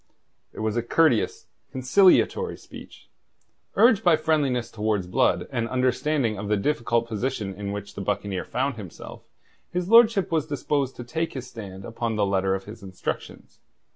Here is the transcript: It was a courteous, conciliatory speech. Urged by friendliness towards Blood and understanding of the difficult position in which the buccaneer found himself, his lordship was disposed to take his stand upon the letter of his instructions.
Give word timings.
It 0.51 0.61
was 0.61 0.75
a 0.75 0.81
courteous, 0.81 1.45
conciliatory 1.71 2.57
speech. 2.57 3.07
Urged 3.75 4.03
by 4.03 4.15
friendliness 4.15 4.71
towards 4.71 5.05
Blood 5.05 5.47
and 5.51 5.69
understanding 5.69 6.39
of 6.39 6.47
the 6.47 6.57
difficult 6.57 7.07
position 7.07 7.53
in 7.53 7.71
which 7.71 7.93
the 7.93 8.01
buccaneer 8.01 8.43
found 8.43 8.77
himself, 8.77 9.21
his 9.71 9.89
lordship 9.89 10.31
was 10.31 10.47
disposed 10.47 10.95
to 10.95 11.03
take 11.03 11.33
his 11.33 11.45
stand 11.45 11.85
upon 11.85 12.15
the 12.15 12.25
letter 12.25 12.55
of 12.55 12.63
his 12.65 12.81
instructions. 12.81 13.59